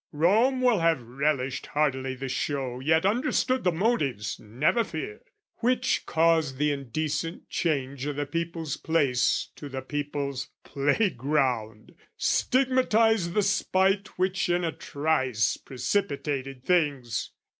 "Rome 0.13 0.61
will 0.63 0.79
have 0.79 1.03
relished 1.07 1.67
heartily 1.67 2.15
the 2.15 2.27
show, 2.27 2.79
"Yet 2.79 3.05
understood 3.05 3.63
the 3.63 3.71
motives, 3.71 4.39
never 4.39 4.83
fear, 4.83 5.21
"Which 5.57 6.07
caused 6.07 6.57
the 6.57 6.71
indecent 6.71 7.47
change 7.49 8.07
o' 8.07 8.11
the 8.11 8.25
People's 8.25 8.77
Place 8.77 9.49
"To 9.57 9.69
the 9.69 9.83
People's 9.83 10.47
Playground, 10.63 11.93
stigmatise 12.17 13.33
the 13.35 13.43
spite 13.43 14.17
"Which 14.17 14.49
in 14.49 14.63
a 14.63 14.71
trice 14.71 15.57
precipitated 15.57 16.63
things! 16.63 17.29